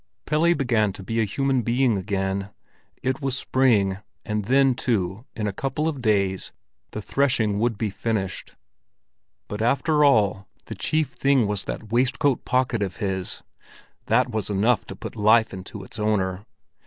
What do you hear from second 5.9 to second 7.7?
days the threshing